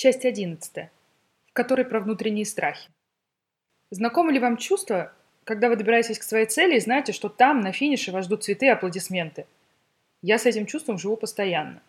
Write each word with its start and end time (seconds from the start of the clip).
Часть 0.00 0.24
одиннадцатая, 0.24 0.92
в 1.48 1.52
которой 1.54 1.84
про 1.84 1.98
внутренние 1.98 2.44
страхи. 2.44 2.88
Знакомо 3.90 4.30
ли 4.30 4.38
вам 4.38 4.56
чувство, 4.56 5.12
когда 5.42 5.68
вы 5.68 5.74
добираетесь 5.74 6.20
к 6.20 6.22
своей 6.22 6.46
цели 6.46 6.76
и 6.76 6.80
знаете, 6.80 7.12
что 7.12 7.28
там, 7.28 7.62
на 7.62 7.72
финише, 7.72 8.12
вас 8.12 8.26
ждут 8.26 8.44
цветы 8.44 8.66
и 8.66 8.68
аплодисменты? 8.68 9.44
Я 10.22 10.38
с 10.38 10.46
этим 10.46 10.66
чувством 10.66 10.98
живу 10.98 11.16
постоянно. 11.16 11.82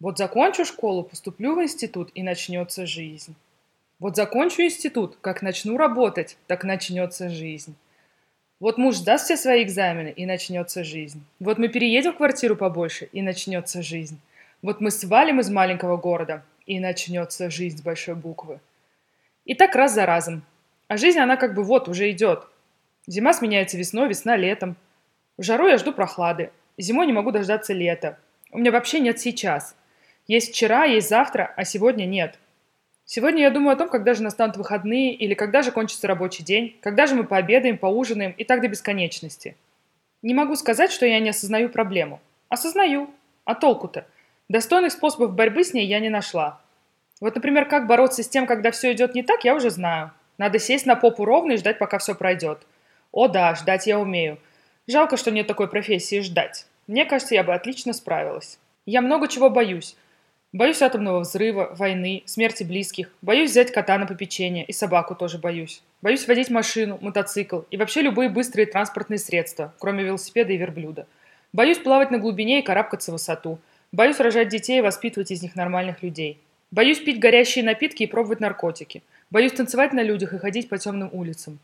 Вот 0.00 0.16
закончу 0.16 0.64
школу, 0.64 1.02
поступлю 1.02 1.54
в 1.54 1.62
институт, 1.62 2.10
и 2.14 2.22
начнется 2.22 2.86
жизнь. 2.86 3.34
Вот 3.98 4.16
закончу 4.16 4.62
институт, 4.62 5.18
как 5.20 5.42
начну 5.42 5.76
работать, 5.76 6.38
так 6.46 6.64
начнется 6.64 7.28
жизнь. 7.28 7.74
Вот 8.58 8.78
муж 8.78 8.96
сдаст 8.96 9.26
все 9.26 9.36
свои 9.36 9.64
экзамены, 9.64 10.14
и 10.16 10.24
начнется 10.24 10.82
жизнь. 10.82 11.22
Вот 11.40 11.58
мы 11.58 11.68
переедем 11.68 12.14
в 12.14 12.16
квартиру 12.16 12.56
побольше, 12.56 13.10
и 13.12 13.20
начнется 13.20 13.82
жизнь. 13.82 14.18
Вот 14.62 14.80
мы 14.80 14.90
свалим 14.90 15.40
из 15.40 15.50
маленького 15.50 15.98
города, 15.98 16.42
и 16.66 16.80
начнется 16.80 17.50
жизнь 17.50 17.78
с 17.78 17.82
большой 17.82 18.14
буквы. 18.14 18.60
И 19.44 19.54
так 19.54 19.74
раз 19.74 19.94
за 19.94 20.06
разом. 20.06 20.42
А 20.88 20.96
жизнь, 20.96 21.18
она 21.18 21.36
как 21.36 21.54
бы 21.54 21.62
вот, 21.62 21.88
уже 21.88 22.10
идет. 22.10 22.46
Зима 23.06 23.32
сменяется 23.32 23.76
весной, 23.76 24.08
весна 24.08 24.36
летом. 24.36 24.76
В 25.36 25.42
жару 25.42 25.66
я 25.66 25.78
жду 25.78 25.92
прохлады. 25.92 26.50
Зимой 26.78 27.06
не 27.06 27.12
могу 27.12 27.30
дождаться 27.30 27.72
лета. 27.72 28.18
У 28.50 28.58
меня 28.58 28.72
вообще 28.72 29.00
нет 29.00 29.20
сейчас. 29.20 29.76
Есть 30.26 30.52
вчера, 30.52 30.84
есть 30.84 31.08
завтра, 31.08 31.52
а 31.56 31.64
сегодня 31.64 32.06
нет. 32.06 32.38
Сегодня 33.04 33.42
я 33.42 33.50
думаю 33.50 33.74
о 33.74 33.76
том, 33.76 33.90
когда 33.90 34.14
же 34.14 34.22
настанут 34.22 34.56
выходные, 34.56 35.12
или 35.12 35.34
когда 35.34 35.60
же 35.60 35.70
кончится 35.70 36.08
рабочий 36.08 36.42
день, 36.42 36.76
когда 36.80 37.06
же 37.06 37.14
мы 37.14 37.24
пообедаем, 37.24 37.76
поужинаем, 37.76 38.32
и 38.32 38.44
так 38.44 38.62
до 38.62 38.68
бесконечности. 38.68 39.56
Не 40.22 40.32
могу 40.32 40.56
сказать, 40.56 40.90
что 40.90 41.04
я 41.04 41.20
не 41.20 41.28
осознаю 41.28 41.68
проблему. 41.68 42.20
Осознаю. 42.48 43.10
А 43.44 43.54
толку-то? 43.54 44.06
Достойных 44.48 44.92
способов 44.92 45.34
борьбы 45.34 45.64
с 45.64 45.74
ней 45.74 45.86
я 45.86 46.00
не 46.00 46.08
нашла. 46.08 46.62
Вот, 47.20 47.34
например, 47.34 47.66
как 47.66 47.86
бороться 47.86 48.22
с 48.22 48.28
тем, 48.28 48.46
когда 48.46 48.70
все 48.70 48.92
идет 48.92 49.14
не 49.14 49.22
так, 49.22 49.44
я 49.44 49.54
уже 49.54 49.70
знаю. 49.70 50.12
Надо 50.38 50.58
сесть 50.58 50.86
на 50.86 50.96
попу 50.96 51.24
ровно 51.24 51.52
и 51.52 51.56
ждать, 51.56 51.78
пока 51.78 51.98
все 51.98 52.14
пройдет. 52.14 52.66
О 53.12 53.28
да, 53.28 53.54
ждать 53.54 53.86
я 53.86 53.98
умею. 53.98 54.38
Жалко, 54.86 55.16
что 55.16 55.30
нет 55.30 55.46
такой 55.46 55.68
профессии 55.68 56.20
ждать. 56.20 56.66
Мне 56.86 57.04
кажется, 57.04 57.34
я 57.34 57.44
бы 57.44 57.54
отлично 57.54 57.92
справилась. 57.92 58.58
Я 58.84 59.00
много 59.00 59.28
чего 59.28 59.48
боюсь. 59.48 59.96
Боюсь 60.52 60.82
атомного 60.82 61.20
взрыва, 61.20 61.74
войны, 61.76 62.22
смерти 62.26 62.64
близких. 62.64 63.10
Боюсь 63.22 63.50
взять 63.50 63.72
кота 63.72 63.96
на 63.98 64.06
попечение, 64.06 64.64
и 64.64 64.72
собаку 64.72 65.14
тоже 65.14 65.38
боюсь. 65.38 65.82
Боюсь 66.02 66.28
водить 66.28 66.50
машину, 66.50 66.98
мотоцикл 67.00 67.60
и 67.70 67.76
вообще 67.76 68.02
любые 68.02 68.28
быстрые 68.28 68.66
транспортные 68.66 69.18
средства, 69.18 69.72
кроме 69.78 70.04
велосипеда 70.04 70.52
и 70.52 70.56
верблюда. 70.56 71.06
Боюсь 71.52 71.78
плавать 71.78 72.10
на 72.10 72.18
глубине 72.18 72.60
и 72.60 72.62
карабкаться 72.62 73.10
в 73.10 73.14
высоту– 73.14 73.58
Боюсь 73.94 74.18
рожать 74.18 74.48
детей 74.48 74.78
и 74.78 74.82
воспитывать 74.82 75.30
из 75.30 75.40
них 75.40 75.54
нормальных 75.54 76.02
людей. 76.02 76.40
Боюсь 76.74 76.98
пить 76.98 77.20
горящие 77.20 77.64
напитки 77.64 78.02
и 78.02 78.08
пробовать 78.08 78.40
наркотики. 78.40 79.04
Боюсь 79.30 79.52
танцевать 79.52 79.92
на 79.92 80.02
людях 80.02 80.32
и 80.32 80.38
ходить 80.38 80.68
по 80.68 80.76
темным 80.76 81.08
улицам. 81.12 81.60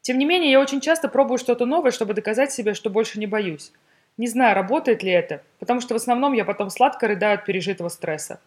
Тем 0.00 0.18
не 0.18 0.24
менее, 0.24 0.50
я 0.50 0.58
очень 0.58 0.80
часто 0.80 1.08
пробую 1.08 1.38
что-то 1.38 1.66
новое, 1.66 1.92
чтобы 1.92 2.14
доказать 2.14 2.50
себе, 2.50 2.74
что 2.74 2.90
больше 2.90 3.20
не 3.20 3.28
боюсь. 3.28 3.70
Не 4.16 4.26
знаю, 4.26 4.56
работает 4.56 5.04
ли 5.04 5.12
это, 5.12 5.44
потому 5.60 5.80
что 5.80 5.94
в 5.94 5.98
основном 5.98 6.32
я 6.32 6.44
потом 6.44 6.68
сладко 6.68 7.06
рыдаю 7.06 7.34
от 7.34 7.44
пережитого 7.44 7.88
стресса. 7.90 8.40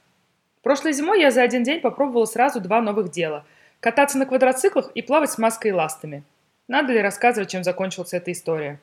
Прошлой 0.62 0.92
зимой 0.92 1.22
я 1.22 1.32
за 1.32 1.42
один 1.42 1.64
день 1.64 1.80
попробовала 1.80 2.26
сразу 2.26 2.60
два 2.60 2.82
новых 2.82 3.10
дела– 3.10 3.46
кататься 3.80 4.18
на 4.18 4.26
квадроциклах 4.26 4.92
и 4.96 5.02
плавать 5.02 5.32
с 5.32 5.38
маской 5.38 5.70
и 5.70 5.72
ластами. 5.74 6.24
Надо 6.68 6.92
ли 6.92 7.00
рассказывать, 7.00 7.50
чем 7.50 7.64
закончилась 7.64 8.12
эта 8.12 8.34
история? 8.34 8.82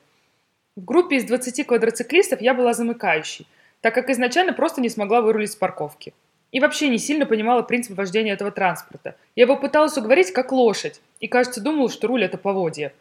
В 0.75 0.83
группе 0.83 1.17
из 1.17 1.25
20 1.25 1.67
квадроциклистов 1.67 2.41
я 2.41 2.55
была 2.55 2.73
замыкающей– 2.73 3.45
так 3.81 3.95
как 3.95 4.09
изначально 4.09 4.53
просто 4.53 4.79
не 4.79 4.89
смогла 4.89 5.21
вырулить 5.21 5.51
с 5.51 5.55
парковки. 5.55 6.13
И 6.51 6.59
вообще 6.59 6.89
не 6.89 6.97
сильно 6.97 7.25
понимала 7.25 7.61
принцип 7.61 7.97
вождения 7.97 8.33
этого 8.33 8.51
транспорта. 8.51 9.15
Я 9.35 9.43
его 9.43 9.55
пыталась 9.55 9.97
уговорить 9.97 10.31
как 10.31 10.51
лошадь, 10.51 11.01
и, 11.19 11.27
кажется, 11.27 11.61
думала, 11.61 11.89
что 11.89 12.07
руль– 12.07 12.23
это 12.25 12.37
поводья. 12.37 12.93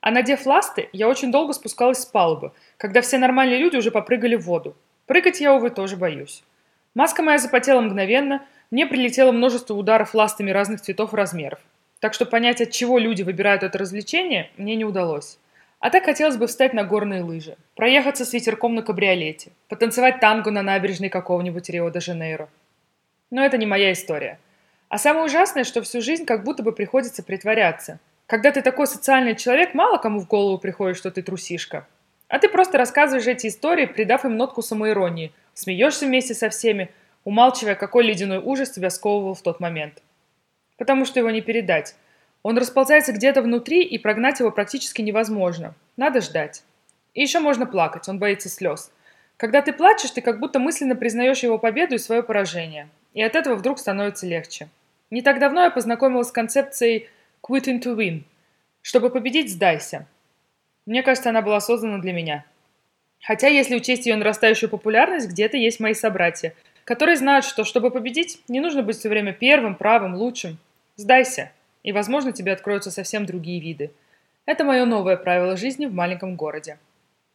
А 0.00 0.10
надев 0.10 0.46
ласты, 0.46 0.88
я 0.92 1.08
очень 1.08 1.32
долго 1.32 1.52
спускалась 1.52 1.98
с 1.98 2.06
палубы, 2.06 2.52
когда 2.76 3.00
все 3.00 3.18
нормальные 3.18 3.58
люди 3.58 3.76
уже 3.76 3.90
попрыгали 3.90 4.36
в 4.36 4.44
воду. 4.44 4.74
Прыгать 5.06 5.40
я, 5.40 5.54
увы, 5.54 5.70
тоже 5.70 5.96
боюсь. 5.96 6.42
Маска 6.94 7.22
моя 7.22 7.38
запотела 7.38 7.80
мгновенно, 7.80 8.44
мне 8.70 8.86
прилетело 8.86 9.32
множество 9.32 9.74
ударов 9.74 10.14
ластами 10.14 10.50
разных 10.50 10.80
цветов 10.80 11.12
и 11.12 11.16
размеров. 11.16 11.60
Так 12.00 12.14
что 12.14 12.26
понять, 12.26 12.60
от 12.60 12.70
чего 12.70 12.98
люди 12.98 13.22
выбирают 13.22 13.62
это 13.62 13.78
развлечение, 13.78 14.50
мне 14.56 14.76
не 14.76 14.84
удалось. 14.84 15.38
А 15.80 15.90
так 15.90 16.04
хотелось 16.04 16.36
бы 16.36 16.46
встать 16.46 16.72
на 16.72 16.84
горные 16.84 17.22
лыжи, 17.22 17.56
проехаться 17.76 18.24
с 18.24 18.32
ветерком 18.32 18.74
на 18.74 18.82
кабриолете, 18.82 19.52
потанцевать 19.68 20.20
танго 20.20 20.50
на 20.50 20.62
набережной 20.62 21.08
какого-нибудь 21.10 21.68
Рио-де-Жанейро. 21.68 22.48
Но 23.34 23.44
это 23.44 23.58
не 23.58 23.66
моя 23.66 23.90
история. 23.90 24.38
А 24.88 24.96
самое 24.96 25.24
ужасное, 25.24 25.64
что 25.64 25.82
всю 25.82 26.00
жизнь 26.00 26.24
как 26.24 26.44
будто 26.44 26.62
бы 26.62 26.70
приходится 26.70 27.20
притворяться. 27.20 27.98
Когда 28.26 28.52
ты 28.52 28.62
такой 28.62 28.86
социальный 28.86 29.34
человек, 29.34 29.74
мало 29.74 29.98
кому 29.98 30.20
в 30.20 30.28
голову 30.28 30.56
приходит, 30.56 30.96
что 30.96 31.10
ты 31.10 31.20
трусишка. 31.20 31.84
А 32.28 32.38
ты 32.38 32.48
просто 32.48 32.78
рассказываешь 32.78 33.26
эти 33.26 33.48
истории, 33.48 33.86
придав 33.86 34.24
им 34.24 34.36
нотку 34.36 34.62
самоиронии, 34.62 35.32
смеешься 35.52 36.06
вместе 36.06 36.32
со 36.32 36.48
всеми, 36.48 36.92
умалчивая, 37.24 37.74
какой 37.74 38.04
ледяной 38.04 38.38
ужас 38.38 38.70
тебя 38.70 38.88
сковывал 38.88 39.34
в 39.34 39.42
тот 39.42 39.58
момент. 39.58 40.00
Потому 40.78 41.04
что 41.04 41.18
его 41.18 41.30
не 41.30 41.40
передать. 41.40 41.96
Он 42.44 42.56
расползается 42.56 43.12
где-то 43.12 43.42
внутри, 43.42 43.82
и 43.82 43.98
прогнать 43.98 44.38
его 44.38 44.52
практически 44.52 45.02
невозможно. 45.02 45.74
Надо 45.96 46.20
ждать. 46.20 46.62
И 47.14 47.22
еще 47.22 47.40
можно 47.40 47.66
плакать, 47.66 48.08
он 48.08 48.20
боится 48.20 48.48
слез. 48.48 48.92
Когда 49.38 49.60
ты 49.60 49.72
плачешь, 49.72 50.12
ты 50.12 50.20
как 50.20 50.38
будто 50.38 50.60
мысленно 50.60 50.94
признаешь 50.94 51.42
его 51.42 51.58
победу 51.58 51.96
и 51.96 51.98
свое 51.98 52.22
поражение. 52.22 52.88
И 53.14 53.22
от 53.22 53.34
этого 53.34 53.54
вдруг 53.54 53.78
становится 53.78 54.26
легче. 54.26 54.68
Не 55.10 55.22
так 55.22 55.38
давно 55.38 55.62
я 55.62 55.70
познакомилась 55.70 56.28
с 56.28 56.32
концепцией 56.32 57.08
«quitting 57.42 57.80
to 57.80 57.96
win». 57.96 58.24
Чтобы 58.82 59.08
победить, 59.08 59.50
сдайся. 59.50 60.06
Мне 60.84 61.02
кажется, 61.02 61.30
она 61.30 61.40
была 61.40 61.60
создана 61.60 61.98
для 61.98 62.12
меня. 62.12 62.44
Хотя, 63.22 63.48
если 63.48 63.76
учесть 63.76 64.04
ее 64.04 64.16
нарастающую 64.16 64.68
популярность, 64.68 65.30
где-то 65.30 65.56
есть 65.56 65.80
мои 65.80 65.94
собратья, 65.94 66.52
которые 66.84 67.16
знают, 67.16 67.46
что, 67.46 67.64
чтобы 67.64 67.90
победить, 67.90 68.40
не 68.48 68.60
нужно 68.60 68.82
быть 68.82 68.98
все 68.98 69.08
время 69.08 69.32
первым, 69.32 69.76
правым, 69.76 70.14
лучшим. 70.14 70.58
Сдайся 70.96 71.50
и, 71.82 71.92
возможно, 71.92 72.32
тебе 72.32 72.52
откроются 72.52 72.90
совсем 72.90 73.24
другие 73.24 73.60
виды. 73.60 73.90
Это 74.44 74.64
мое 74.64 74.84
новое 74.84 75.16
правило 75.16 75.56
жизни 75.56 75.86
в 75.86 75.94
маленьком 75.94 76.36
городе. 76.36 76.78